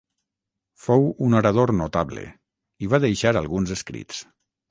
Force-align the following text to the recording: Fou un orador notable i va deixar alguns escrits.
Fou 0.85 1.03
un 1.25 1.35
orador 1.39 1.73
notable 1.81 2.25
i 2.85 2.89
va 2.95 3.01
deixar 3.05 3.35
alguns 3.43 3.77
escrits. 3.79 4.27